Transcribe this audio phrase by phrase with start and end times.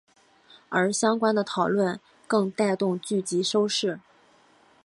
[0.69, 3.99] 而相关的讨论更带动剧集收视。